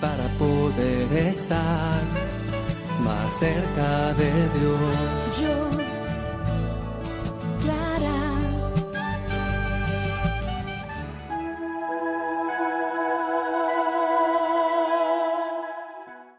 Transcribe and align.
Para 0.00 0.28
poder 0.38 1.12
estar 1.12 2.02
más 3.00 3.38
cerca 3.38 4.12
de 4.14 4.32
Dios. 4.58 5.40
Yo, 5.40 5.70
Clara. 7.62 8.38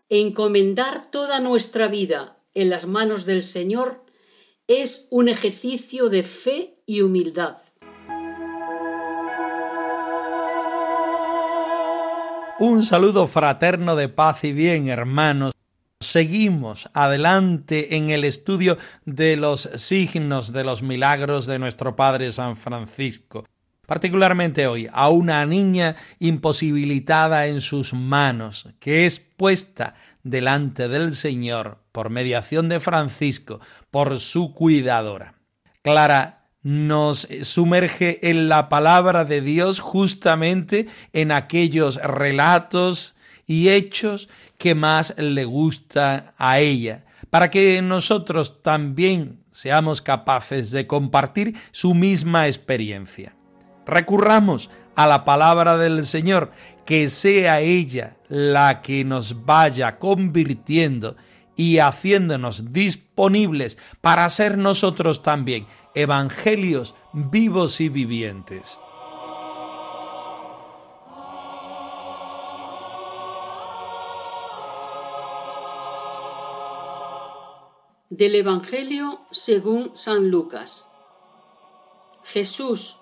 Encomendar 0.09 1.09
toda 1.11 1.39
nuestra 1.39 1.87
vida 1.87 2.37
en 2.53 2.69
las 2.69 2.85
manos 2.85 3.25
del 3.25 3.43
Señor 3.43 4.03
es 4.67 5.07
un 5.11 5.29
ejercicio 5.29 6.09
de 6.09 6.23
fe 6.23 6.77
y 6.85 7.01
humildad. 7.01 7.57
Un 12.65 12.83
saludo 12.83 13.27
fraterno 13.27 13.97
de 13.97 14.07
paz 14.07 14.45
y 14.45 14.53
bien, 14.53 14.87
hermanos. 14.87 15.51
Seguimos 15.99 16.89
adelante 16.93 17.97
en 17.97 18.09
el 18.09 18.23
estudio 18.23 18.77
de 19.03 19.35
los 19.35 19.69
signos 19.75 20.53
de 20.53 20.63
los 20.63 20.81
milagros 20.81 21.45
de 21.45 21.59
nuestro 21.59 21.97
Padre 21.97 22.31
San 22.31 22.55
Francisco. 22.55 23.45
Particularmente 23.85 24.65
hoy, 24.65 24.87
a 24.93 25.09
una 25.09 25.45
niña 25.45 25.97
imposibilitada 26.19 27.47
en 27.47 27.59
sus 27.59 27.91
manos, 27.93 28.69
que 28.79 29.05
es 29.05 29.19
puesta 29.19 29.95
delante 30.23 30.87
del 30.87 31.17
Señor 31.17 31.79
por 31.91 32.11
mediación 32.11 32.69
de 32.69 32.79
Francisco, 32.79 33.59
por 33.91 34.21
su 34.21 34.53
cuidadora. 34.53 35.33
Clara 35.81 36.42
nos 36.63 37.27
sumerge 37.43 38.29
en 38.29 38.47
la 38.47 38.69
palabra 38.69 39.25
de 39.25 39.41
Dios 39.41 39.79
justamente 39.79 40.87
en 41.11 41.31
aquellos 41.31 41.97
relatos 41.97 43.15
y 43.45 43.69
hechos 43.69 44.29
que 44.57 44.73
más 44.73 45.13
le 45.17 45.43
gustan 45.43 46.31
a 46.37 46.59
ella, 46.59 47.03
para 47.29 47.49
que 47.49 47.81
nosotros 47.81 48.61
también 48.63 49.39
seamos 49.51 50.01
capaces 50.01 50.71
de 50.71 50.87
compartir 50.87 51.55
su 51.71 51.93
misma 51.93 52.47
experiencia. 52.47 53.35
Recurramos 53.85 54.69
a 54.95 55.07
la 55.07 55.25
palabra 55.25 55.77
del 55.77 56.05
Señor, 56.05 56.51
que 56.85 57.09
sea 57.09 57.59
ella 57.59 58.15
la 58.29 58.81
que 58.81 59.03
nos 59.03 59.45
vaya 59.45 59.99
convirtiendo 59.99 61.15
y 61.55 61.79
haciéndonos 61.79 62.73
disponibles 62.73 63.77
para 64.01 64.29
ser 64.29 64.57
nosotros 64.57 65.21
también 65.23 65.67
evangelios 65.95 66.95
vivos 67.11 67.79
y 67.79 67.89
vivientes. 67.89 68.79
Del 78.09 78.35
Evangelio 78.35 79.21
según 79.31 79.91
San 79.95 80.29
Lucas. 80.29 80.89
Jesús, 82.23 82.97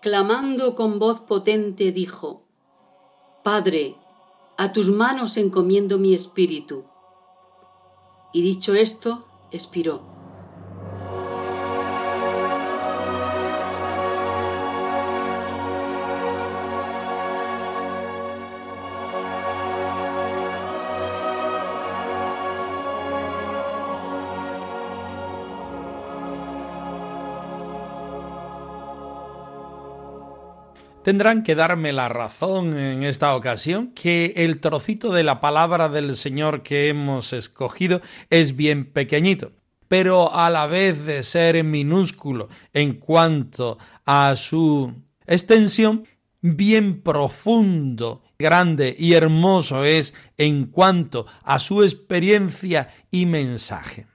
clamando 0.00 0.74
con 0.74 0.98
voz 0.98 1.20
potente, 1.20 1.90
dijo, 1.90 2.44
Padre, 3.42 3.94
a 4.56 4.72
tus 4.72 4.90
manos 4.90 5.36
encomiendo 5.36 5.98
mi 5.98 6.14
espíritu. 6.14 6.84
Y 8.32 8.42
dicho 8.42 8.74
esto, 8.74 9.26
expiró. 9.50 10.17
Tendrán 31.08 31.42
que 31.42 31.54
darme 31.54 31.94
la 31.94 32.10
razón 32.10 32.78
en 32.78 33.02
esta 33.02 33.34
ocasión 33.34 33.92
que 33.94 34.34
el 34.36 34.60
trocito 34.60 35.10
de 35.10 35.24
la 35.24 35.40
palabra 35.40 35.88
del 35.88 36.14
Señor 36.14 36.62
que 36.62 36.88
hemos 36.88 37.32
escogido 37.32 38.02
es 38.28 38.56
bien 38.56 38.84
pequeñito, 38.84 39.52
pero 39.88 40.36
a 40.36 40.50
la 40.50 40.66
vez 40.66 41.06
de 41.06 41.22
ser 41.22 41.64
minúsculo 41.64 42.50
en 42.74 42.96
cuanto 42.96 43.78
a 44.04 44.36
su 44.36 45.02
extensión, 45.26 46.06
bien 46.42 47.00
profundo, 47.00 48.22
grande 48.38 48.94
y 48.98 49.14
hermoso 49.14 49.84
es 49.84 50.12
en 50.36 50.66
cuanto 50.66 51.24
a 51.42 51.58
su 51.58 51.84
experiencia 51.84 52.92
y 53.10 53.24
mensaje. 53.24 54.06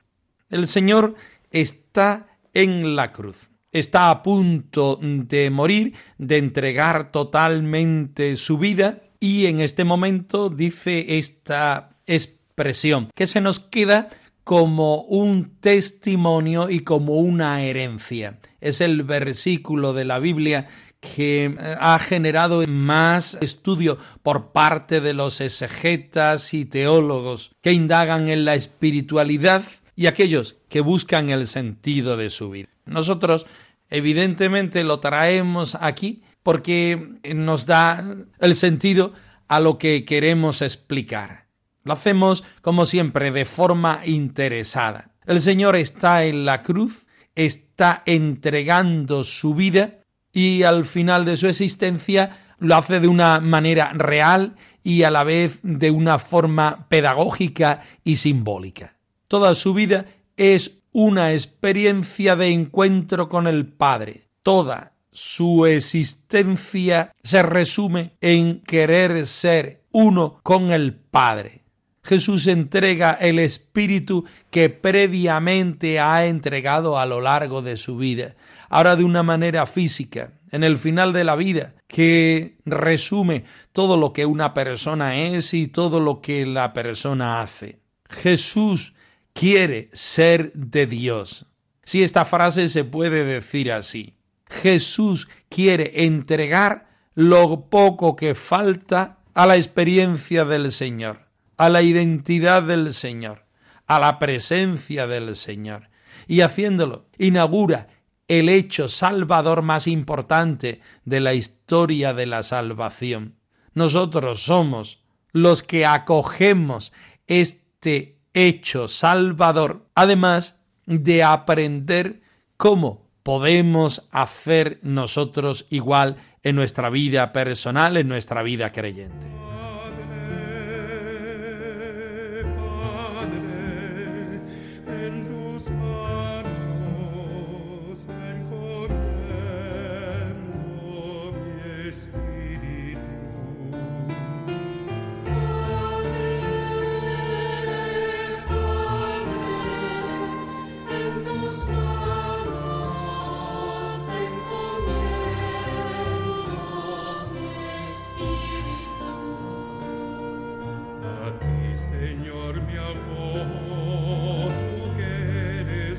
El 0.47 0.67
Señor 0.67 1.15
está 1.49 2.37
en 2.53 2.95
la 2.95 3.11
cruz 3.11 3.49
está 3.73 4.09
a 4.09 4.23
punto 4.23 4.97
de 5.01 5.49
morir, 5.49 5.93
de 6.17 6.37
entregar 6.37 7.11
totalmente 7.11 8.37
su 8.37 8.57
vida 8.57 9.01
y 9.19 9.47
en 9.47 9.59
este 9.59 9.83
momento 9.83 10.49
dice 10.49 11.17
esta 11.17 11.97
expresión 12.05 13.09
que 13.15 13.27
se 13.27 13.41
nos 13.41 13.59
queda 13.59 14.09
como 14.43 15.03
un 15.03 15.57
testimonio 15.59 16.69
y 16.69 16.81
como 16.81 17.15
una 17.15 17.63
herencia. 17.63 18.39
Es 18.61 18.81
el 18.81 19.03
versículo 19.03 19.93
de 19.93 20.05
la 20.05 20.19
Biblia 20.19 20.67
que 20.99 21.45
eh, 21.45 21.75
ha 21.79 21.99
generado 21.99 22.65
más 22.67 23.37
estudio 23.41 23.97
por 24.21 24.51
parte 24.51 25.01
de 25.01 25.13
los 25.13 25.41
exegetas 25.41 26.53
y 26.53 26.65
teólogos 26.65 27.51
que 27.61 27.73
indagan 27.73 28.29
en 28.29 28.45
la 28.45 28.55
espiritualidad 28.55 29.63
y 29.95 30.07
aquellos 30.07 30.57
que 30.69 30.81
buscan 30.81 31.29
el 31.29 31.47
sentido 31.47 32.17
de 32.17 32.29
su 32.29 32.49
vida. 32.49 32.69
Nosotros 32.85 33.45
evidentemente 33.93 34.83
lo 34.83 34.99
traemos 34.99 35.77
aquí 35.79 36.23
porque 36.41 37.19
nos 37.35 37.67
da 37.67 38.03
el 38.39 38.55
sentido 38.55 39.13
a 39.47 39.59
lo 39.59 39.77
que 39.77 40.03
queremos 40.03 40.63
explicar. 40.63 41.45
Lo 41.83 41.93
hacemos, 41.93 42.43
como 42.61 42.87
siempre, 42.87 43.31
de 43.31 43.45
forma 43.45 44.01
interesada. 44.05 45.11
El 45.25 45.41
Señor 45.41 45.75
está 45.75 46.25
en 46.25 46.43
la 46.43 46.63
cruz, 46.63 47.05
está 47.35 48.01
entregando 48.07 49.23
su 49.23 49.53
vida 49.53 49.99
y 50.31 50.63
al 50.63 50.85
final 50.85 51.23
de 51.23 51.37
su 51.37 51.47
existencia 51.47 52.39
lo 52.57 52.75
hace 52.75 52.99
de 52.99 53.07
una 53.07 53.39
manera 53.41 53.91
real 53.93 54.55
y 54.81 55.03
a 55.03 55.11
la 55.11 55.23
vez 55.23 55.59
de 55.61 55.91
una 55.91 56.17
forma 56.17 56.87
pedagógica 56.89 57.81
y 58.03 58.15
simbólica. 58.15 58.95
Toda 59.27 59.53
su 59.53 59.75
vida 59.75 60.05
es 60.35 60.82
una 60.93 61.33
experiencia 61.33 62.35
de 62.35 62.49
encuentro 62.49 63.27
con 63.27 63.47
el 63.47 63.65
Padre. 63.65 64.27
Toda 64.43 64.93
su 65.11 65.65
existencia 65.65 67.11
se 67.23 67.43
resume 67.43 68.13
en 68.21 68.61
querer 68.61 69.27
ser 69.27 69.83
uno 69.91 70.39
con 70.43 70.71
el 70.71 70.93
Padre. 70.93 71.63
Jesús 72.03 72.47
entrega 72.47 73.13
el 73.13 73.39
Espíritu 73.39 74.25
que 74.51 74.69
previamente 74.69 75.99
ha 75.99 76.25
entregado 76.25 76.99
a 76.99 77.05
lo 77.05 77.21
largo 77.21 77.61
de 77.61 77.77
su 77.77 77.97
vida, 77.97 78.35
ahora 78.69 78.95
de 78.95 79.03
una 79.03 79.23
manera 79.23 79.65
física, 79.65 80.33
en 80.51 80.63
el 80.63 80.77
final 80.77 81.13
de 81.13 81.23
la 81.23 81.35
vida, 81.35 81.73
que 81.87 82.57
resume 82.65 83.45
todo 83.71 83.97
lo 83.97 84.13
que 84.13 84.25
una 84.25 84.53
persona 84.53 85.17
es 85.17 85.53
y 85.53 85.67
todo 85.67 85.99
lo 85.99 86.21
que 86.21 86.45
la 86.45 86.73
persona 86.73 87.41
hace. 87.41 87.79
Jesús 88.09 88.93
quiere 89.33 89.89
ser 89.93 90.53
de 90.53 90.87
Dios. 90.87 91.45
Si 91.83 92.03
esta 92.03 92.25
frase 92.25 92.69
se 92.69 92.83
puede 92.83 93.25
decir 93.25 93.71
así. 93.71 94.15
Jesús 94.49 95.27
quiere 95.49 96.05
entregar 96.05 96.87
lo 97.15 97.69
poco 97.69 98.15
que 98.15 98.35
falta 98.35 99.19
a 99.33 99.45
la 99.45 99.55
experiencia 99.57 100.45
del 100.45 100.71
Señor, 100.71 101.27
a 101.57 101.69
la 101.69 101.81
identidad 101.81 102.63
del 102.63 102.93
Señor, 102.93 103.45
a 103.87 103.99
la 103.99 104.19
presencia 104.19 105.07
del 105.07 105.35
Señor. 105.35 105.89
Y 106.27 106.41
haciéndolo, 106.41 107.07
inaugura 107.17 107.87
el 108.27 108.47
hecho 108.49 108.87
salvador 108.87 109.61
más 109.63 109.87
importante 109.87 110.81
de 111.03 111.19
la 111.19 111.33
historia 111.33 112.13
de 112.13 112.25
la 112.25 112.43
salvación. 112.43 113.35
Nosotros 113.73 114.43
somos 114.43 115.03
los 115.31 115.63
que 115.63 115.85
acogemos 115.85 116.93
este 117.27 118.12
hecho 118.33 118.87
salvador, 118.87 119.85
además 119.95 120.61
de 120.85 121.23
aprender 121.23 122.21
cómo 122.57 123.07
podemos 123.23 124.07
hacer 124.11 124.79
nosotros 124.81 125.65
igual 125.69 126.17
en 126.43 126.55
nuestra 126.55 126.89
vida 126.89 127.31
personal, 127.31 127.97
en 127.97 128.07
nuestra 128.07 128.43
vida 128.43 128.71
creyente. 128.71 129.42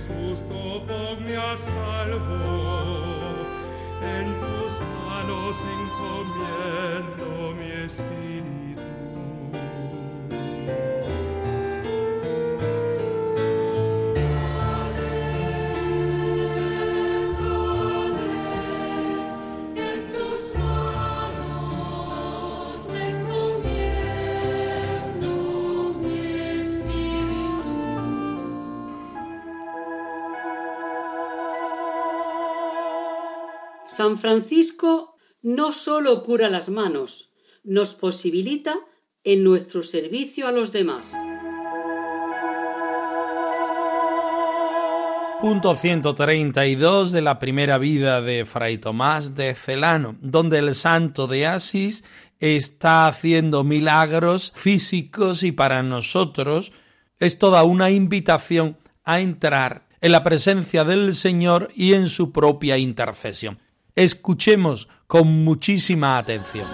Jesús, 0.06 0.46
tú 0.48 0.82
ponme 0.86 1.36
a 1.36 1.56
salvo. 1.56 2.20
En 4.02 4.38
tus 4.38 4.80
manos 5.06 5.62
encomiendo 5.62 7.54
mi 7.54 7.70
espíritu. 7.84 8.73
San 33.94 34.18
Francisco 34.18 35.14
no 35.40 35.70
solo 35.70 36.20
cura 36.24 36.50
las 36.50 36.68
manos, 36.68 37.30
nos 37.62 37.94
posibilita 37.94 38.74
en 39.22 39.44
nuestro 39.44 39.84
servicio 39.84 40.48
a 40.48 40.52
los 40.52 40.72
demás. 40.72 41.14
Punto 45.40 45.76
132 45.76 47.12
de 47.12 47.22
la 47.22 47.38
primera 47.38 47.78
vida 47.78 48.20
de 48.20 48.44
Fray 48.44 48.78
Tomás 48.78 49.36
de 49.36 49.54
Celano, 49.54 50.16
donde 50.20 50.58
el 50.58 50.74
santo 50.74 51.28
de 51.28 51.46
Asís 51.46 52.02
está 52.40 53.06
haciendo 53.06 53.62
milagros 53.62 54.52
físicos 54.56 55.44
y 55.44 55.52
para 55.52 55.84
nosotros 55.84 56.72
es 57.20 57.38
toda 57.38 57.62
una 57.62 57.92
invitación 57.92 58.76
a 59.04 59.20
entrar 59.20 59.86
en 60.00 60.10
la 60.10 60.24
presencia 60.24 60.82
del 60.82 61.14
Señor 61.14 61.68
y 61.76 61.92
en 61.92 62.08
su 62.08 62.32
propia 62.32 62.76
intercesión. 62.76 63.60
Escuchemos 63.96 64.88
con 65.06 65.44
muchísima 65.44 66.18
atención. 66.18 66.66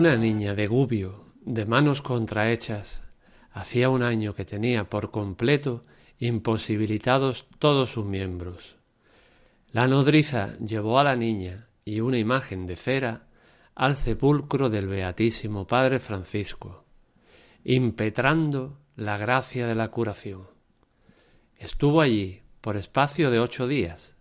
Una 0.00 0.16
niña 0.16 0.54
de 0.54 0.66
Gubbio, 0.66 1.26
de 1.42 1.66
manos 1.66 2.00
contrahechas, 2.00 3.02
hacía 3.52 3.90
un 3.90 4.02
año 4.02 4.34
que 4.34 4.46
tenía 4.46 4.84
por 4.84 5.10
completo 5.10 5.84
imposibilitados 6.18 7.46
todos 7.58 7.90
sus 7.90 8.06
miembros. 8.06 8.78
La 9.72 9.88
nodriza 9.88 10.56
llevó 10.56 10.98
a 10.98 11.04
la 11.04 11.16
niña 11.16 11.68
y 11.84 12.00
una 12.00 12.16
imagen 12.16 12.66
de 12.66 12.76
cera 12.76 13.26
al 13.74 13.94
sepulcro 13.94 14.70
del 14.70 14.86
Beatísimo 14.86 15.66
Padre 15.66 15.98
Francisco, 15.98 16.86
impetrando 17.62 18.78
la 18.96 19.18
gracia 19.18 19.66
de 19.66 19.74
la 19.74 19.88
curación. 19.88 20.46
Estuvo 21.58 22.00
allí 22.00 22.40
por 22.62 22.78
espacio 22.78 23.30
de 23.30 23.38
ocho 23.38 23.68
días. 23.68 24.16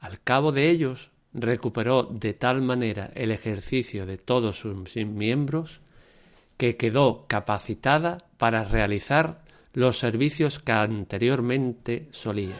Al 0.00 0.20
cabo 0.20 0.52
de 0.52 0.68
ellos 0.68 1.12
recuperó 1.34 2.04
de 2.04 2.32
tal 2.32 2.62
manera 2.62 3.10
el 3.14 3.32
ejercicio 3.32 4.06
de 4.06 4.16
todos 4.16 4.60
sus 4.60 4.96
miembros 4.96 5.80
que 6.56 6.76
quedó 6.76 7.26
capacitada 7.26 8.18
para 8.38 8.64
realizar 8.64 9.42
los 9.72 9.98
servicios 9.98 10.60
que 10.60 10.72
anteriormente 10.72 12.08
solía. 12.12 12.54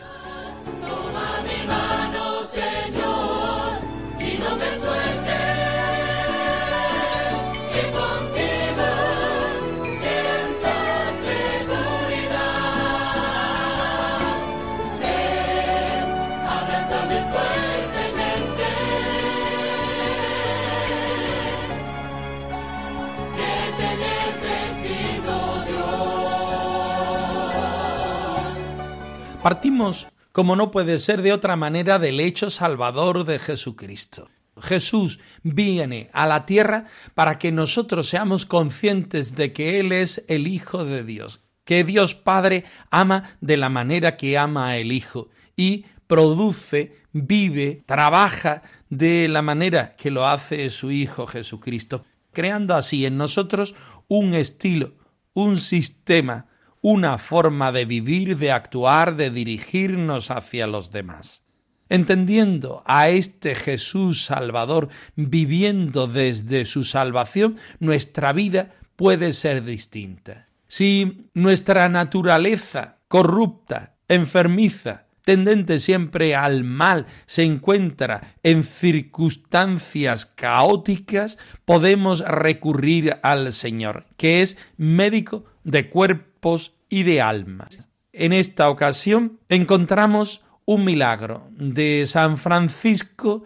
Partimos, 29.44 30.06
como 30.32 30.56
no 30.56 30.70
puede 30.70 30.98
ser 30.98 31.20
de 31.20 31.31
otra 31.31 31.55
manera, 31.55 31.98
del 31.98 32.19
hecho 32.19 32.48
salvador 32.48 33.27
de 33.27 33.39
Jesucristo. 33.39 34.31
Jesús 34.58 35.20
viene 35.43 36.08
a 36.15 36.27
la 36.27 36.46
tierra 36.46 36.86
para 37.13 37.36
que 37.39 37.53
nosotros 37.53 38.08
seamos 38.08 38.46
conscientes 38.46 39.34
de 39.36 39.53
que 39.53 39.81
Él 39.81 39.93
es 39.93 40.24
el 40.29 40.46
Hijo 40.46 40.86
de 40.86 41.05
Dios, 41.05 41.43
que 41.67 41.84
Dios 41.84 42.15
Padre 42.15 42.65
ama 42.91 43.36
de 43.43 43.58
la 43.58 43.69
manera 43.69 44.17
que 44.17 44.39
ama 44.39 44.69
a 44.69 44.79
el 44.79 44.93
Hijo 44.93 45.29
y 45.56 45.84
produce, 46.06 46.96
vive, 47.13 47.82
trabaja 47.84 48.63
de 48.89 49.29
la 49.29 49.43
manera 49.43 49.94
que 49.94 50.10
lo 50.10 50.27
hace 50.27 50.70
su 50.70 50.91
Hijo 50.91 51.27
Jesucristo, 51.27 52.06
creando 52.32 52.74
así 52.74 53.05
en 53.05 53.19
nosotros 53.19 53.74
un 54.08 54.32
estilo, 54.32 54.94
un 55.34 55.58
sistema, 55.58 56.46
una 56.86 57.17
forma 57.17 57.72
de 57.72 57.86
vivir, 57.86 58.36
de 58.36 58.53
actuar, 58.53 59.17
de 59.17 59.31
dirigirnos 59.31 60.31
hacia 60.31 60.67
los 60.67 60.91
demás. 60.91 61.43
Entendiendo 61.88 62.82
a 62.84 63.08
este 63.08 63.55
Jesús 63.55 64.26
Salvador 64.26 64.91
viviendo 65.17 66.06
desde 66.06 66.67
su 66.67 66.84
salvación, 66.84 67.56
nuestra 67.81 68.34
vida 68.34 68.74
puede 68.96 69.32
ser 69.32 69.64
distinta. 69.64 70.48
Si 70.69 71.31
nuestra 71.32 71.88
naturaleza 71.88 72.98
corrupta, 73.08 73.94
enfermiza, 74.06 75.06
tendente 75.22 75.81
siempre 75.81 76.36
al 76.36 76.64
mal, 76.64 77.06
se 77.24 77.44
encuentra 77.44 78.34
en 78.43 78.62
circunstancias 78.62 80.26
caóticas, 80.26 81.38
podemos 81.64 82.20
recurrir 82.20 83.17
al 83.22 83.55
Señor, 83.55 84.05
que 84.19 84.43
es 84.43 84.58
médico 84.76 85.46
de 85.64 85.88
cuerpos 85.88 86.74
y 86.88 87.03
de 87.03 87.20
almas. 87.20 87.86
En 88.12 88.32
esta 88.32 88.69
ocasión 88.70 89.41
encontramos 89.48 90.44
un 90.64 90.84
milagro 90.84 91.48
de 91.50 92.05
San 92.06 92.38
Francisco 92.38 93.44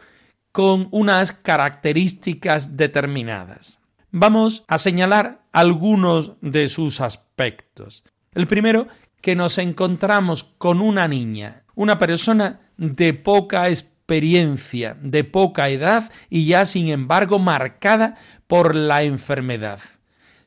con 0.52 0.88
unas 0.90 1.32
características 1.32 2.76
determinadas. 2.76 3.78
Vamos 4.10 4.64
a 4.68 4.78
señalar 4.78 5.42
algunos 5.52 6.32
de 6.40 6.68
sus 6.68 7.00
aspectos. 7.00 8.04
El 8.34 8.46
primero, 8.46 8.88
que 9.20 9.36
nos 9.36 9.58
encontramos 9.58 10.44
con 10.44 10.80
una 10.80 11.08
niña, 11.08 11.64
una 11.74 11.98
persona 11.98 12.60
de 12.76 13.14
poca 13.14 13.68
experiencia 13.68 13.98
de 14.08 15.22
poca 15.22 15.68
edad 15.68 16.10
y 16.30 16.46
ya 16.46 16.64
sin 16.64 16.88
embargo 16.88 17.38
marcada 17.38 18.16
por 18.46 18.74
la 18.74 19.02
enfermedad. 19.02 19.80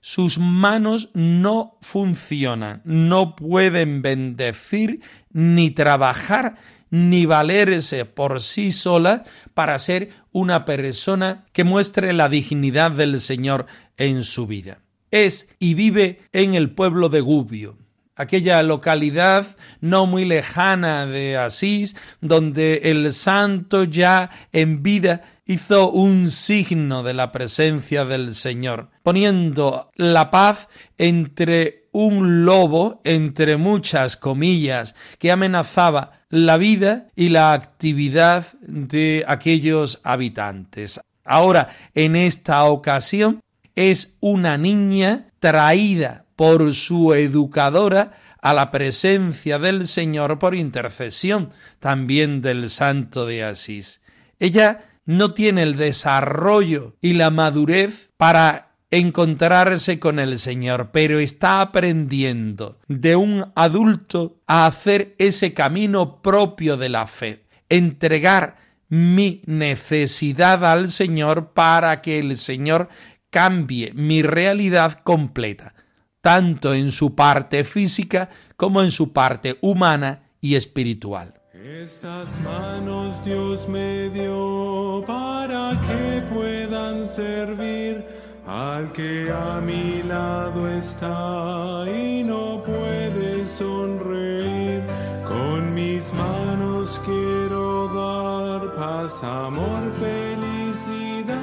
Sus 0.01 0.39
manos 0.39 1.10
no 1.13 1.77
funcionan, 1.81 2.81
no 2.86 3.36
pueden 3.36 4.01
bendecir 4.01 5.01
ni 5.31 5.70
trabajar 5.70 6.55
ni 6.89 7.27
valerse 7.27 8.05
por 8.05 8.41
sí 8.41 8.72
sola 8.72 9.24
para 9.53 9.77
ser 9.77 10.10
una 10.31 10.65
persona 10.65 11.46
que 11.53 11.63
muestre 11.63 12.13
la 12.13 12.29
dignidad 12.29 12.91
del 12.91 13.22
Señor 13.22 13.67
en 13.98 14.24
su 14.24 14.48
vida. 14.48 14.79
Es 15.12 15.50
y 15.60 15.75
vive 15.75 16.22
en 16.34 16.55
el 16.55 16.72
pueblo 16.72 17.08
de 17.10 17.22
Gubbio, 17.22 17.77
aquella 18.15 18.63
localidad 18.63 19.55
no 19.81 20.08
muy 20.08 20.25
lejana 20.25 21.05
de 21.05 21.38
Asís, 21.38 21.96
donde 22.22 22.81
el 22.86 23.13
santo 23.13 23.84
ya 23.84 24.31
en 24.51 24.81
vida 24.84 25.40
hizo 25.51 25.91
un 25.91 26.29
signo 26.29 27.03
de 27.03 27.13
la 27.13 27.31
presencia 27.31 28.05
del 28.05 28.34
Señor, 28.34 28.89
poniendo 29.03 29.89
la 29.96 30.31
paz 30.31 30.70
entre 30.98 31.89
un 31.91 32.46
lobo, 32.46 33.01
entre 33.03 33.58
muchas 33.58 34.15
comillas, 34.15 34.96
que 35.20 35.29
amenazaba 35.29 36.22
la 36.29 36.55
vida 36.55 37.08
y 37.15 37.29
la 37.29 37.51
actividad 37.51 38.46
de 38.62 39.25
aquellos 39.27 40.00
habitantes. 40.03 41.01
Ahora, 41.25 41.70
en 41.93 42.15
esta 42.15 42.63
ocasión, 42.63 43.41
es 43.75 44.15
una 44.22 44.58
niña 44.58 45.27
traída 45.39 46.25
por 46.38 46.74
su 46.74 47.13
educadora 47.13 48.13
a 48.41 48.53
la 48.53 48.72
presencia 48.72 49.60
del 49.60 49.88
Señor 49.88 50.39
por 50.39 50.55
intercesión 50.55 51.51
también 51.79 52.41
del 52.41 52.70
santo 52.70 53.25
de 53.25 53.43
Asís. 53.43 54.01
Ella 54.39 54.90
no 55.12 55.34
tiene 55.34 55.63
el 55.63 55.75
desarrollo 55.75 56.96
y 57.01 57.13
la 57.13 57.32
madurez 57.32 58.10
para 58.15 58.77
encontrarse 58.91 60.00
con 60.00 60.20
el 60.20 60.39
Señor, 60.39 60.91
pero 60.91 61.20
está 61.20 61.60
aprendiendo 61.60 62.80
de 62.88 63.18
un 63.18 63.51
adulto 63.56 64.39
a 64.48 64.65
hacer 64.65 65.15
ese 65.18 65.53
camino 65.53 66.22
propio 66.22 66.77
de 66.77 66.89
la 66.89 67.08
fe, 67.08 67.44
entregar 67.68 68.58
mi 68.88 69.41
necesidad 69.46 70.63
al 70.63 70.89
Señor 70.89 71.51
para 71.53 72.01
que 72.01 72.20
el 72.20 72.38
Señor 72.38 72.88
cambie 73.30 73.91
mi 73.94 74.22
realidad 74.22 75.00
completa, 75.03 75.74
tanto 76.22 76.74
en 76.74 76.91
su 76.91 77.15
parte 77.15 77.65
física 77.65 78.30
como 78.56 78.82
en 78.82 78.91
su 78.91 79.12
parte 79.12 79.58
humana 79.62 80.30
y 80.39 80.56
espiritual. 80.56 81.40
Estas 81.53 82.39
manos 82.39 83.22
Dios 83.25 83.67
me 83.67 84.10
dio 84.10 85.03
para 85.05 85.77
que 85.81 86.22
puedan 86.34 87.05
servir 87.10 88.05
al 88.48 88.89
que 88.93 89.29
a 89.29 89.60
mi 89.60 90.01
lado 90.01 90.65
está 90.70 91.84
y 91.89 92.24
no 92.24 92.63
puede 92.63 93.46
sonreír. 93.46 94.81
Con 95.27 95.74
mis 95.74 96.13
manos 96.13 97.01
quiero 97.03 97.89
dar 97.89 98.74
paz, 98.77 99.22
amor, 99.22 99.91
felicidad 100.00 101.41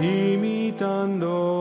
imitando 0.00 1.59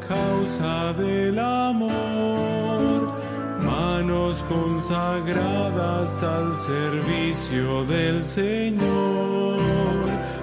causa 0.00 0.92
del 0.94 1.38
amor, 1.38 3.12
manos 3.60 4.44
consagradas 4.48 6.22
al 6.22 6.56
servicio 6.56 7.84
del 7.84 8.22
Señor, 8.22 9.58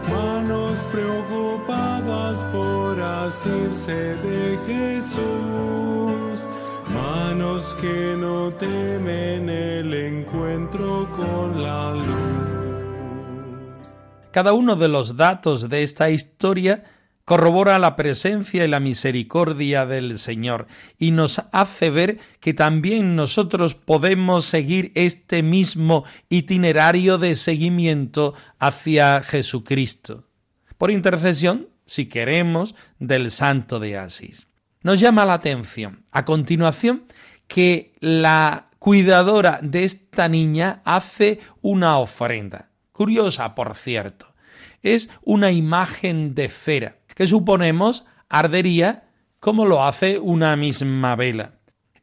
manos 0.09 0.77
preocupadas 0.91 2.43
por 2.51 2.99
asirse 2.99 4.15
de 4.15 4.59
Jesús 4.67 5.79
manos 6.93 7.75
que 7.75 8.15
no 8.17 8.51
temen 8.53 9.49
el 9.49 9.93
encuentro 9.93 11.09
con 11.15 11.61
la 11.61 11.93
luz. 11.93 12.05
Cada 14.31 14.53
uno 14.53 14.75
de 14.75 14.87
los 14.87 15.15
datos 15.15 15.69
de 15.69 15.83
esta 15.83 16.09
historia 16.09 16.83
corrobora 17.29 17.77
la 17.77 17.95
presencia 17.95 18.65
y 18.65 18.67
la 18.67 18.79
misericordia 18.79 19.85
del 19.85 20.17
Señor 20.17 20.65
y 20.97 21.11
nos 21.11 21.43
hace 21.51 21.91
ver 21.91 22.17
que 22.39 22.55
también 22.55 23.15
nosotros 23.15 23.75
podemos 23.75 24.45
seguir 24.45 24.91
este 24.95 25.43
mismo 25.43 26.05
itinerario 26.29 27.19
de 27.19 27.35
seguimiento 27.35 28.33
hacia 28.57 29.21
Jesucristo, 29.21 30.27
por 30.79 30.89
intercesión, 30.89 31.69
si 31.85 32.07
queremos, 32.07 32.73
del 32.97 33.29
Santo 33.29 33.79
de 33.79 33.99
Asís. 33.99 34.47
Nos 34.81 34.99
llama 34.99 35.23
la 35.23 35.35
atención, 35.35 36.05
a 36.11 36.25
continuación, 36.25 37.03
que 37.47 37.93
la 37.99 38.69
cuidadora 38.79 39.59
de 39.61 39.83
esta 39.83 40.29
niña 40.29 40.81
hace 40.83 41.41
una 41.61 41.99
ofrenda. 41.99 42.71
Curiosa, 42.91 43.53
por 43.53 43.75
cierto. 43.75 44.25
Es 44.81 45.11
una 45.21 45.51
imagen 45.51 46.33
de 46.33 46.47
cera, 46.47 46.98
que 47.19 47.27
suponemos 47.27 48.05
ardería 48.29 49.09
como 49.41 49.65
lo 49.65 49.83
hace 49.83 50.19
una 50.19 50.55
misma 50.55 51.17
vela. 51.17 51.55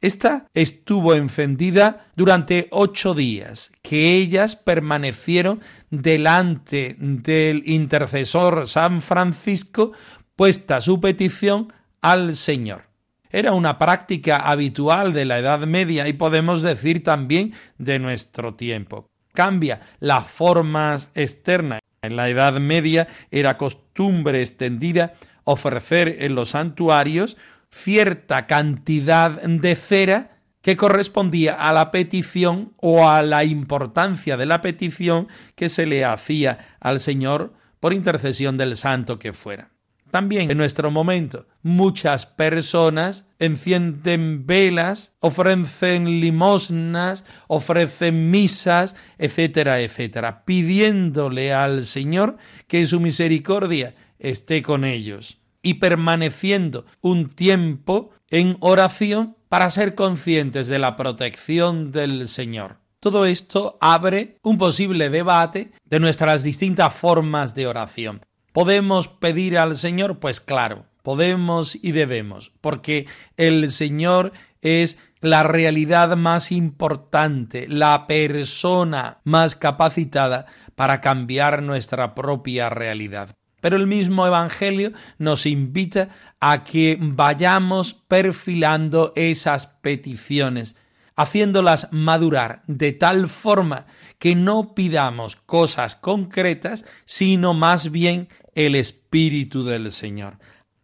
Esta 0.03 0.47
estuvo 0.53 1.15
encendida 1.15 2.09
durante 2.17 2.69
ocho 2.71 3.15
días, 3.15 3.73
que 3.81 4.19
ellas 4.19 4.57
permanecieron 4.57 5.63
delante 5.89 6.97
del 6.99 7.63
intercesor 7.65 8.69
San 8.69 9.01
Francisco, 9.01 9.93
puesta 10.37 10.83
su 10.83 11.01
petición 11.01 11.73
al 12.03 12.37
Señor. 12.37 12.83
Era 13.31 13.55
una 13.55 13.79
práctica 13.79 14.37
habitual 14.37 15.15
de 15.15 15.25
la 15.25 15.39
Edad 15.39 15.61
Media 15.61 16.09
y 16.09 16.13
podemos 16.13 16.61
decir 16.61 17.03
también 17.03 17.55
de 17.79 17.99
nuestro 17.99 18.53
tiempo. 18.53 19.09
Cambia 19.33 19.81
las 19.99 20.31
formas 20.31 21.09
externas. 21.15 21.81
En 22.07 22.17
la 22.17 22.29
Edad 22.29 22.55
Media 22.61 23.09
era 23.31 23.59
costumbre 23.59 24.43
extendida 24.43 25.15
ofrecer 25.45 26.17
en 26.21 26.35
los 26.35 26.51
santuarios 26.51 27.37
cierta 27.71 28.47
cantidad 28.47 29.31
de 29.43 29.77
cera 29.77 30.39
que 30.63 30.77
correspondía 30.77 31.55
a 31.55 31.73
la 31.73 31.91
petición 31.91 32.73
o 32.79 33.09
a 33.09 33.23
la 33.23 33.45
importancia 33.45 34.37
de 34.37 34.47
la 34.47 34.61
petición 34.61 35.29
que 35.55 35.69
se 35.69 35.87
le 35.87 36.05
hacía 36.05 36.77
al 36.81 36.99
Señor 36.99 37.55
por 37.79 37.93
intercesión 37.93 38.57
del 38.57 38.77
santo 38.77 39.19
que 39.19 39.33
fuera. 39.33 39.76
También 40.11 40.51
en 40.51 40.59
nuestro 40.59 40.91
momento 40.91 41.47
muchas 41.63 42.27
personas 42.27 43.29
encienden 43.39 44.47
velas, 44.47 45.17
ofrecen 45.21 46.21
limosnas, 46.21 47.25
ofrecen 47.49 48.31
misas, 48.31 48.97
etcétera, 49.19 49.81
etcétera, 49.81 50.45
pidiéndole 50.45 51.53
al 51.53 51.87
Señor 51.87 52.37
que 52.67 52.87
su 52.87 53.01
misericordia 53.01 53.95
esté 54.19 54.63
con 54.63 54.85
ellos 54.85 55.39
y 55.63 55.75
permaneciendo 55.75 56.87
un 57.01 57.29
tiempo 57.29 58.11
en 58.31 58.57
oración 58.61 59.37
para 59.49 59.71
ser 59.71 59.95
conscientes 59.95 60.69
de 60.69 60.79
la 60.79 60.97
protección 60.97 61.91
del 61.93 62.29
Señor. 62.29 62.79
Todo 63.01 63.27
esto 63.27 63.77
abre 63.81 64.39
un 64.43 64.59
posible 64.59 65.11
debate 65.11 65.73
de 65.85 66.01
nuestras 66.01 66.43
distintas 66.43 66.95
formas 66.95 67.55
de 67.55 67.67
oración. 67.67 68.21
¿Podemos 68.57 69.07
pedir 69.07 69.59
al 69.59 69.77
Señor? 69.77 70.19
Pues 70.19 70.41
claro, 70.41 70.87
podemos 71.03 71.75
y 71.75 71.93
debemos, 71.93 72.53
porque 72.63 73.07
el 73.37 73.71
Señor 73.71 74.33
es 74.63 74.99
la 75.21 75.43
realidad 75.43 76.17
más 76.17 76.51
importante, 76.51 77.67
la 77.69 78.07
persona 78.07 79.19
más 79.25 79.57
capacitada 79.57 80.47
para 80.75 81.03
cambiar 81.03 81.63
nuestra 81.63 82.15
propia 82.15 82.71
realidad. 82.71 83.37
Pero 83.61 83.77
el 83.77 83.87
mismo 83.87 84.27
Evangelio 84.27 84.93
nos 85.19 85.45
invita 85.45 86.09
a 86.41 86.65
que 86.65 86.97
vayamos 86.99 87.93
perfilando 87.93 89.13
esas 89.17 89.67
peticiones, 89.67 90.77
haciéndolas 91.15 91.93
madurar 91.93 92.63
de 92.67 92.95
tal 92.95 93.29
forma 93.29 93.85
que 94.19 94.35
no 94.35 94.75
pidamos 94.75 95.37
cosas 95.37 95.95
concretas, 95.95 96.87
sino 97.05 97.53
más 97.53 97.91
bien 97.91 98.29
el 98.57 98.75
Espíritu 98.75 99.63
del 99.63 99.93
Señor. 99.93 100.39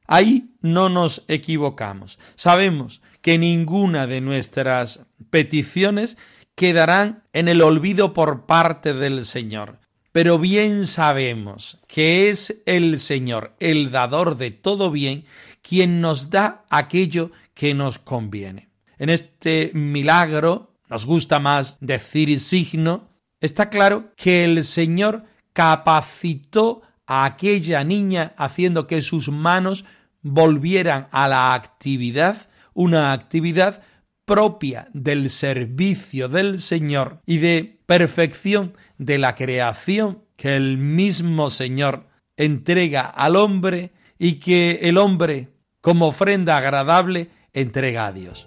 Ahí 0.07 0.51
no 0.61 0.89
nos 0.89 1.25
equivocamos. 1.27 2.21
Sabemos 2.37 3.03
que 3.23 3.39
ninguna 3.39 4.07
de 4.07 4.21
nuestras 4.21 5.07
peticiones 5.31 6.17
quedarán 6.55 7.25
en 7.33 7.49
el 7.49 7.63
olvido 7.63 8.13
por 8.13 8.47
parte 8.47 8.93
del 8.93 9.25
Señor. 9.25 9.79
Pero 10.13 10.39
bien 10.39 10.87
sabemos 10.87 11.79
que 11.89 12.29
es 12.29 12.63
el 12.67 12.99
Señor, 12.99 13.55
el 13.59 13.91
dador 13.91 14.37
de 14.37 14.51
todo 14.51 14.91
bien, 14.91 15.25
quien 15.63 16.03
nos 16.03 16.29
da 16.29 16.67
aquello 16.69 17.33
que 17.55 17.73
nos 17.73 17.99
conviene. 17.99 18.69
En 18.99 19.09
este 19.09 19.71
milagro, 19.73 20.75
nos 20.91 21.07
gusta 21.07 21.39
más 21.39 21.79
decir 21.81 22.39
signo, 22.41 23.09
está 23.41 23.71
claro 23.71 24.11
que 24.17 24.45
el 24.45 24.63
Señor 24.65 25.25
capacitó 25.55 26.83
a 27.07 27.25
aquella 27.25 27.85
niña 27.85 28.35
haciendo 28.37 28.87
que 28.87 29.03
sus 29.03 29.29
manos 29.29 29.85
volvieran 30.23 31.09
a 31.11 31.29
la 31.29 31.55
actividad, 31.55 32.49
una 32.75 33.13
actividad 33.13 33.83
propia 34.25 34.89
del 34.93 35.31
servicio 35.31 36.29
del 36.29 36.59
Señor 36.59 37.21
y 37.27 37.39
de 37.39 37.81
perfección 37.87 38.77
de 38.99 39.19
la 39.19 39.35
creación 39.35 40.23
que 40.37 40.57
el 40.57 40.79
mismo 40.79 41.51
Señor 41.51 42.07
entrega 42.37 43.03
al 43.03 43.37
hombre 43.37 43.93
y 44.19 44.35
que 44.35 44.81
el 44.83 44.99
hombre, 44.99 45.49
como 45.81 46.07
ofrenda 46.07 46.57
agradable, 46.57 47.31
entrega 47.53 48.07
a 48.07 48.13
Dios. 48.13 48.47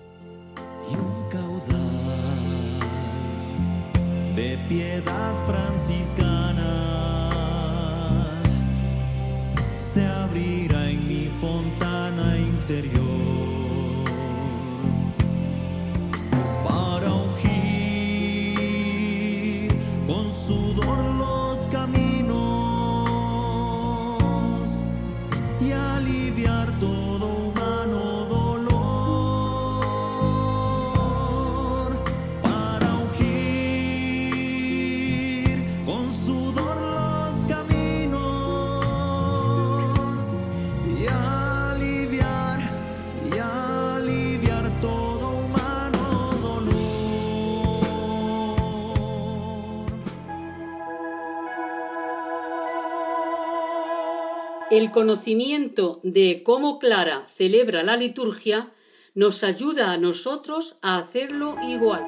de 4.35 4.57
piedad 4.67 5.44
aliviar 26.05 26.71
todo. 26.79 27.14
El 54.75 54.91
conocimiento 54.91 56.01
de 56.03 56.41
cómo 56.43 56.79
Clara 56.79 57.25
celebra 57.25 57.81
la 57.81 57.95
liturgia 57.95 58.71
nos 59.13 59.45
ayuda 59.45 59.93
a 59.93 59.97
nosotros 59.97 60.79
a 60.81 60.97
hacerlo 60.97 61.55
igual. 61.65 62.05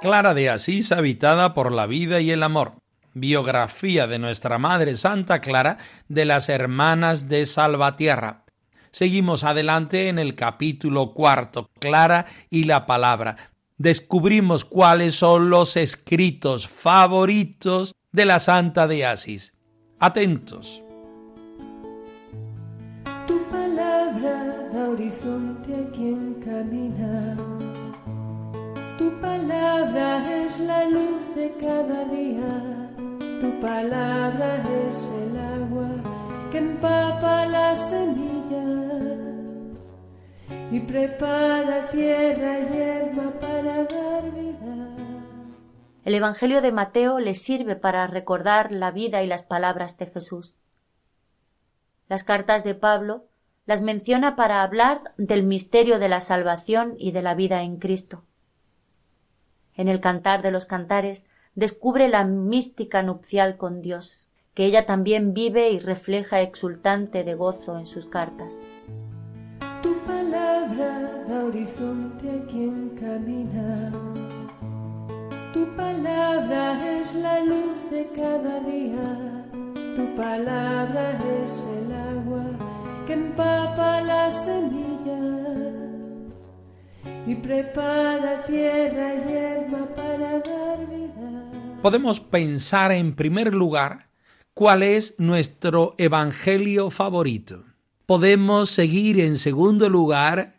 Clara 0.00 0.34
de 0.34 0.50
Asís 0.50 0.92
habitada 0.92 1.52
por 1.52 1.72
la 1.72 1.86
vida 1.86 2.20
y 2.20 2.30
el 2.30 2.44
amor. 2.44 2.74
Biografía 3.12 4.06
de 4.06 4.20
nuestra 4.20 4.56
Madre 4.58 4.96
Santa 4.96 5.40
Clara 5.40 5.78
de 6.06 6.24
las 6.24 6.48
Hermanas 6.48 7.28
de 7.28 7.46
Salvatierra. 7.46 8.44
Seguimos 8.92 9.42
adelante 9.42 10.08
en 10.08 10.20
el 10.20 10.36
capítulo 10.36 11.12
cuarto, 11.12 11.70
Clara 11.80 12.26
y 12.50 12.62
la 12.66 12.86
Palabra. 12.86 13.50
Descubrimos 13.78 14.64
cuáles 14.64 15.16
son 15.16 15.50
los 15.50 15.76
escritos 15.76 16.68
favoritos 16.68 17.96
de 18.14 18.24
la 18.24 18.38
Santa 18.38 18.86
de 18.86 19.04
Asís. 19.04 19.52
Atentos. 19.98 20.84
Tu 23.26 23.36
palabra 23.50 24.70
da 24.72 24.88
horizonte 24.90 25.74
a 25.74 25.90
quien 25.90 26.34
camina. 26.34 27.36
Tu 28.98 29.10
palabra 29.20 30.06
es 30.32 30.60
la 30.60 30.84
luz 30.84 31.34
de 31.34 31.54
cada 31.58 32.04
día. 32.04 32.52
Tu 33.40 33.60
palabra 33.60 34.62
es 34.86 35.10
el 35.24 35.36
agua 35.58 35.90
que 36.52 36.58
empapa 36.58 37.46
la 37.46 37.76
semilla 37.76 38.66
y 40.70 40.78
prepara 40.78 41.90
tierra 41.90 42.60
y 42.60 42.74
hierba 42.74 43.26
para 43.40 43.82
dar 43.82 44.22
vida. 44.36 44.53
El 46.04 46.14
Evangelio 46.14 46.60
de 46.60 46.70
Mateo 46.70 47.18
le 47.18 47.34
sirve 47.34 47.76
para 47.76 48.06
recordar 48.06 48.72
la 48.72 48.90
vida 48.90 49.22
y 49.22 49.26
las 49.26 49.42
palabras 49.42 49.96
de 49.96 50.06
Jesús. 50.06 50.54
Las 52.08 52.24
cartas 52.24 52.62
de 52.62 52.74
Pablo 52.74 53.24
las 53.64 53.80
menciona 53.80 54.36
para 54.36 54.62
hablar 54.62 55.14
del 55.16 55.44
misterio 55.44 55.98
de 55.98 56.10
la 56.10 56.20
salvación 56.20 56.94
y 56.98 57.12
de 57.12 57.22
la 57.22 57.34
vida 57.34 57.62
en 57.62 57.78
Cristo. 57.78 58.22
En 59.74 59.88
el 59.88 60.00
Cantar 60.00 60.42
de 60.42 60.50
los 60.50 60.66
Cantares 60.66 61.26
descubre 61.54 62.08
la 62.08 62.24
mística 62.24 63.02
nupcial 63.02 63.56
con 63.56 63.80
Dios, 63.80 64.28
que 64.52 64.66
ella 64.66 64.84
también 64.84 65.32
vive 65.32 65.70
y 65.70 65.78
refleja 65.78 66.42
exultante 66.42 67.24
de 67.24 67.34
gozo 67.34 67.78
en 67.78 67.86
sus 67.86 68.04
cartas. 68.04 68.60
Tu 69.82 69.96
palabra 70.00 71.24
da 71.26 71.44
horizonte 71.46 72.28
a 72.28 72.46
quien 72.46 72.90
camina 72.90 73.90
tu 75.54 75.64
palabra 75.76 76.98
es 76.98 77.14
la 77.14 77.38
luz 77.44 77.88
de 77.88 78.08
cada 78.16 78.58
día, 78.58 79.46
tu 79.94 80.16
palabra 80.16 81.16
es 81.40 81.64
el 81.78 81.92
agua 81.92 82.44
que 83.06 83.12
empapa 83.12 84.00
la 84.00 84.32
semilla 84.32 85.20
y 87.24 87.36
prepara 87.36 88.44
tierra 88.44 89.14
y 89.14 89.28
hierba 89.28 89.94
para 89.94 90.40
dar 90.40 90.88
vida. 90.90 91.80
Podemos 91.80 92.18
pensar 92.18 92.90
en 92.90 93.14
primer 93.14 93.54
lugar 93.54 94.08
cuál 94.54 94.82
es 94.82 95.14
nuestro 95.18 95.94
evangelio 95.98 96.90
favorito. 96.90 97.62
Podemos 98.06 98.70
seguir 98.70 99.20
en 99.20 99.38
segundo 99.38 99.88
lugar 99.88 100.53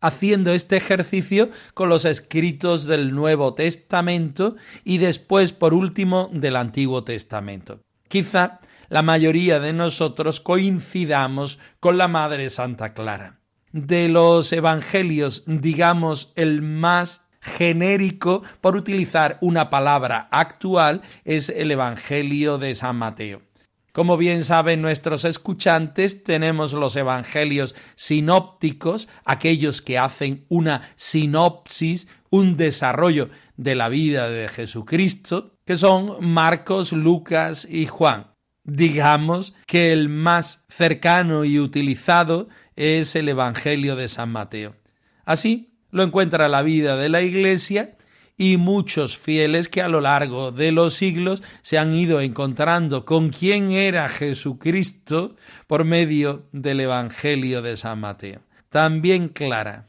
haciendo 0.00 0.52
este 0.52 0.76
ejercicio 0.76 1.50
con 1.74 1.88
los 1.88 2.04
escritos 2.04 2.84
del 2.84 3.14
Nuevo 3.14 3.54
Testamento 3.54 4.56
y 4.84 4.98
después, 4.98 5.52
por 5.52 5.74
último, 5.74 6.30
del 6.32 6.56
Antiguo 6.56 7.04
Testamento. 7.04 7.80
Quizá 8.08 8.60
la 8.88 9.02
mayoría 9.02 9.60
de 9.60 9.72
nosotros 9.72 10.40
coincidamos 10.40 11.58
con 11.78 11.96
la 11.96 12.08
Madre 12.08 12.50
Santa 12.50 12.92
Clara. 12.92 13.38
De 13.72 14.08
los 14.08 14.52
Evangelios, 14.52 15.44
digamos, 15.46 16.32
el 16.34 16.60
más 16.60 17.26
genérico, 17.40 18.42
por 18.60 18.76
utilizar 18.76 19.38
una 19.40 19.70
palabra 19.70 20.28
actual, 20.30 21.02
es 21.24 21.48
el 21.48 21.70
Evangelio 21.70 22.58
de 22.58 22.74
San 22.74 22.96
Mateo. 22.96 23.42
Como 23.92 24.16
bien 24.16 24.44
saben 24.44 24.82
nuestros 24.82 25.24
escuchantes, 25.24 26.22
tenemos 26.22 26.72
los 26.72 26.94
evangelios 26.94 27.74
sinópticos, 27.96 29.08
aquellos 29.24 29.82
que 29.82 29.98
hacen 29.98 30.44
una 30.48 30.82
sinopsis, 30.96 32.06
un 32.30 32.56
desarrollo 32.56 33.30
de 33.56 33.74
la 33.74 33.88
vida 33.88 34.28
de 34.28 34.48
Jesucristo, 34.48 35.56
que 35.64 35.76
son 35.76 36.24
Marcos, 36.24 36.92
Lucas 36.92 37.66
y 37.68 37.86
Juan. 37.86 38.28
Digamos 38.62 39.54
que 39.66 39.92
el 39.92 40.08
más 40.08 40.64
cercano 40.68 41.44
y 41.44 41.58
utilizado 41.58 42.48
es 42.76 43.16
el 43.16 43.28
Evangelio 43.28 43.96
de 43.96 44.08
San 44.08 44.30
Mateo. 44.30 44.76
Así 45.24 45.74
lo 45.90 46.04
encuentra 46.04 46.48
la 46.48 46.62
vida 46.62 46.96
de 46.96 47.08
la 47.08 47.22
Iglesia 47.22 47.96
y 48.40 48.56
muchos 48.56 49.18
fieles 49.18 49.68
que 49.68 49.82
a 49.82 49.88
lo 49.88 50.00
largo 50.00 50.50
de 50.50 50.72
los 50.72 50.94
siglos 50.94 51.42
se 51.60 51.76
han 51.76 51.92
ido 51.92 52.22
encontrando 52.22 53.04
con 53.04 53.28
quién 53.28 53.70
era 53.70 54.08
Jesucristo 54.08 55.36
por 55.66 55.84
medio 55.84 56.48
del 56.50 56.80
Evangelio 56.80 57.60
de 57.60 57.76
San 57.76 58.00
Mateo. 58.00 58.40
También 58.70 59.28
Clara, 59.28 59.88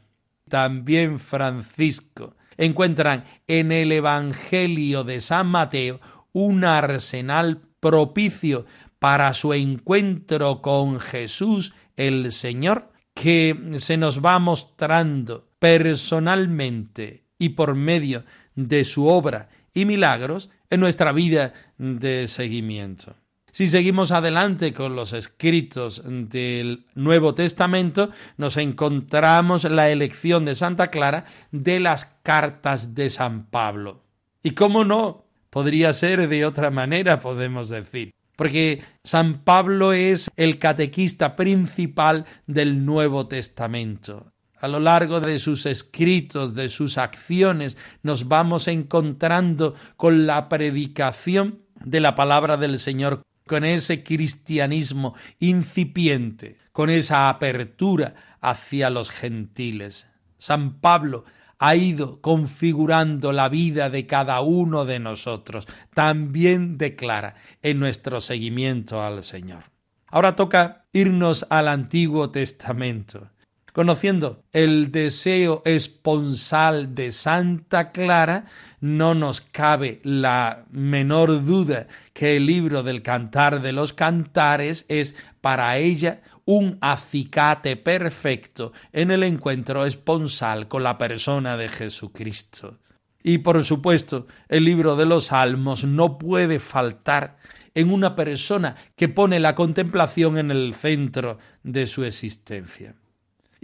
también 0.50 1.18
Francisco 1.18 2.36
encuentran 2.58 3.24
en 3.46 3.72
el 3.72 3.90
Evangelio 3.90 5.02
de 5.02 5.22
San 5.22 5.46
Mateo 5.46 5.98
un 6.32 6.64
arsenal 6.64 7.62
propicio 7.80 8.66
para 8.98 9.32
su 9.32 9.54
encuentro 9.54 10.60
con 10.60 11.00
Jesús 11.00 11.72
el 11.96 12.30
Señor 12.32 12.92
que 13.14 13.58
se 13.78 13.96
nos 13.96 14.22
va 14.22 14.38
mostrando 14.38 15.48
personalmente 15.58 17.22
y 17.42 17.48
por 17.48 17.74
medio 17.74 18.24
de 18.54 18.84
su 18.84 19.06
obra 19.06 19.48
y 19.74 19.84
milagros 19.84 20.50
en 20.70 20.80
nuestra 20.80 21.12
vida 21.12 21.54
de 21.78 22.26
seguimiento. 22.28 23.14
Si 23.52 23.68
seguimos 23.68 24.12
adelante 24.12 24.72
con 24.72 24.96
los 24.96 25.12
escritos 25.12 26.02
del 26.06 26.86
Nuevo 26.94 27.34
Testamento, 27.34 28.10
nos 28.38 28.56
encontramos 28.56 29.64
la 29.64 29.90
elección 29.90 30.46
de 30.46 30.54
Santa 30.54 30.88
Clara 30.88 31.26
de 31.50 31.78
las 31.78 32.06
cartas 32.22 32.94
de 32.94 33.10
San 33.10 33.50
Pablo. 33.50 34.04
Y 34.42 34.52
cómo 34.52 34.86
no, 34.86 35.26
podría 35.50 35.92
ser 35.92 36.28
de 36.30 36.46
otra 36.46 36.70
manera, 36.70 37.20
podemos 37.20 37.68
decir. 37.68 38.14
porque 38.36 38.82
San 39.04 39.44
Pablo 39.44 39.92
es 39.92 40.30
el 40.36 40.58
catequista 40.58 41.36
principal 41.36 42.24
del 42.46 42.86
Nuevo 42.86 43.28
Testamento. 43.28 44.31
A 44.62 44.68
lo 44.68 44.78
largo 44.78 45.18
de 45.18 45.40
sus 45.40 45.66
escritos, 45.66 46.54
de 46.54 46.68
sus 46.68 46.96
acciones, 46.96 47.76
nos 48.04 48.28
vamos 48.28 48.68
encontrando 48.68 49.74
con 49.96 50.24
la 50.24 50.48
predicación 50.48 51.58
de 51.84 51.98
la 51.98 52.14
palabra 52.14 52.56
del 52.56 52.78
Señor, 52.78 53.22
con 53.48 53.64
ese 53.64 54.04
cristianismo 54.04 55.16
incipiente, 55.40 56.58
con 56.70 56.90
esa 56.90 57.28
apertura 57.28 58.14
hacia 58.40 58.88
los 58.88 59.10
gentiles. 59.10 60.08
San 60.38 60.78
Pablo 60.78 61.24
ha 61.58 61.74
ido 61.74 62.20
configurando 62.20 63.32
la 63.32 63.48
vida 63.48 63.90
de 63.90 64.06
cada 64.06 64.42
uno 64.42 64.84
de 64.84 65.00
nosotros, 65.00 65.66
también 65.92 66.78
declara 66.78 67.34
en 67.62 67.80
nuestro 67.80 68.20
seguimiento 68.20 69.02
al 69.02 69.24
Señor. 69.24 69.64
Ahora 70.06 70.36
toca 70.36 70.84
irnos 70.92 71.46
al 71.50 71.66
Antiguo 71.66 72.30
Testamento. 72.30 73.28
Conociendo 73.72 74.44
el 74.52 74.92
deseo 74.92 75.62
esponsal 75.64 76.94
de 76.94 77.10
Santa 77.10 77.90
Clara, 77.90 78.44
no 78.82 79.14
nos 79.14 79.40
cabe 79.40 80.00
la 80.04 80.66
menor 80.70 81.42
duda 81.46 81.86
que 82.12 82.36
el 82.36 82.44
libro 82.44 82.82
del 82.82 83.00
Cantar 83.00 83.62
de 83.62 83.72
los 83.72 83.94
Cantares 83.94 84.84
es 84.88 85.16
para 85.40 85.78
ella 85.78 86.20
un 86.44 86.76
acicate 86.82 87.76
perfecto 87.76 88.74
en 88.92 89.10
el 89.10 89.22
encuentro 89.22 89.86
esponsal 89.86 90.68
con 90.68 90.82
la 90.82 90.98
persona 90.98 91.56
de 91.56 91.70
Jesucristo. 91.70 92.78
Y 93.22 93.38
por 93.38 93.64
supuesto, 93.64 94.26
el 94.50 94.66
libro 94.66 94.96
de 94.96 95.06
los 95.06 95.26
Salmos 95.26 95.84
no 95.84 96.18
puede 96.18 96.58
faltar 96.58 97.38
en 97.74 97.90
una 97.90 98.14
persona 98.16 98.76
que 98.96 99.08
pone 99.08 99.40
la 99.40 99.54
contemplación 99.54 100.36
en 100.36 100.50
el 100.50 100.74
centro 100.74 101.38
de 101.62 101.86
su 101.86 102.04
existencia. 102.04 102.96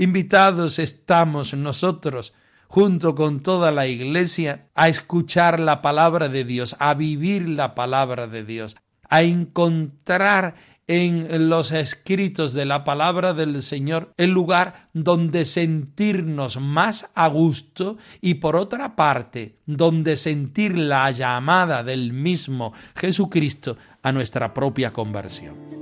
Invitados 0.01 0.79
estamos 0.79 1.55
nosotros, 1.55 2.33
junto 2.69 3.17
con 3.17 3.41
toda 3.41 3.73
la 3.73 3.89
Iglesia, 3.89 4.69
a 4.77 4.89
escuchar 4.89 5.59
la 5.59 5.83
palabra 5.83 6.29
de 6.29 6.45
Dios, 6.45 6.77
a 6.79 6.95
vivir 6.95 7.49
la 7.49 7.75
palabra 7.75 8.29
de 8.29 8.45
Dios, 8.45 8.77
a 9.09 9.23
encontrar 9.23 10.55
en 10.87 11.49
los 11.49 11.73
escritos 11.73 12.55
de 12.55 12.65
la 12.65 12.85
palabra 12.85 13.35
del 13.35 13.61
Señor 13.61 14.13
el 14.17 14.31
lugar 14.31 14.89
donde 14.93 15.45
sentirnos 15.45 16.61
más 16.61 17.11
a 17.17 17.27
gusto 17.27 17.99
y 18.21 18.35
por 18.35 18.55
otra 18.55 18.95
parte 18.95 19.57
donde 19.67 20.15
sentir 20.15 20.79
la 20.79 21.11
llamada 21.11 21.83
del 21.83 22.13
mismo 22.13 22.73
Jesucristo 22.95 23.77
a 24.05 24.13
nuestra 24.13 24.55
propia 24.55 24.93
conversión. 24.93 25.78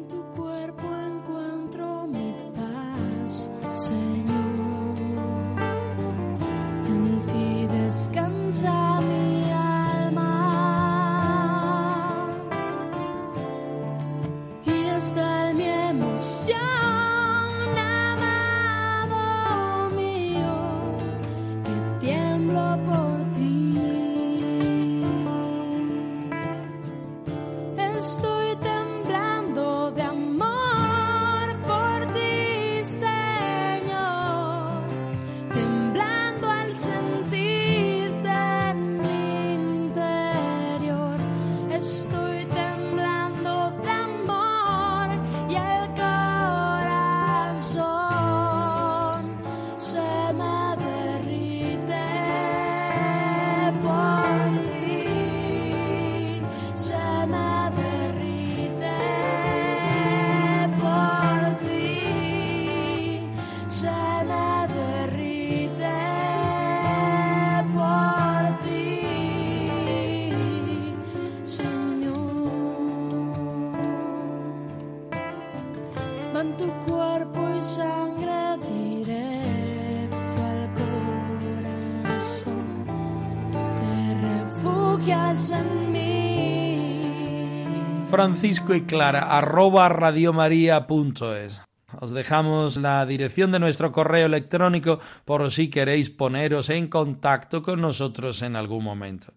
Francisco 88.10 88.74
y 88.74 88.82
Clara, 88.82 89.36
arroba 89.36 89.88
radiomaria.es. 89.88 91.60
Os 92.00 92.10
dejamos 92.10 92.76
la 92.76 93.06
dirección 93.06 93.52
de 93.52 93.60
nuestro 93.60 93.92
correo 93.92 94.26
electrónico 94.26 94.98
por 95.24 95.50
si 95.52 95.70
queréis 95.70 96.10
poneros 96.10 96.70
en 96.70 96.88
contacto 96.88 97.62
con 97.62 97.80
nosotros 97.80 98.42
en 98.42 98.56
algún 98.56 98.82
momento. 98.82 99.32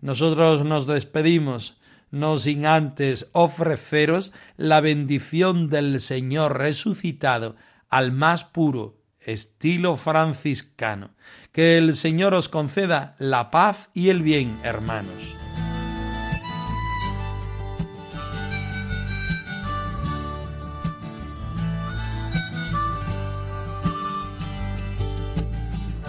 Nosotros 0.00 0.64
nos 0.64 0.86
despedimos, 0.86 1.78
no 2.10 2.38
sin 2.38 2.64
antes 2.64 3.28
ofreceros 3.32 4.32
la 4.56 4.80
bendición 4.80 5.68
del 5.68 6.00
Señor 6.00 6.56
resucitado 6.58 7.56
al 7.90 8.12
más 8.12 8.44
puro 8.44 8.99
estilo 9.20 9.96
franciscano. 9.96 11.10
Que 11.52 11.76
el 11.76 11.94
Señor 11.94 12.34
os 12.34 12.48
conceda 12.48 13.14
la 13.18 13.50
paz 13.50 13.90
y 13.94 14.08
el 14.08 14.22
bien, 14.22 14.58
hermanos. 14.62 15.36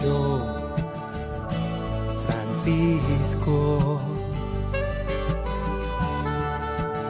Yo, 0.03 0.73
Francisco, 2.25 4.01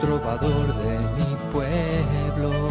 trovador 0.01 0.75
de 0.75 0.99
mi 1.17 1.35
pueblo, 1.53 2.70